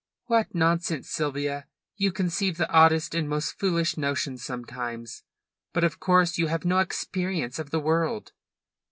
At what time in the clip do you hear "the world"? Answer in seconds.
7.69-8.31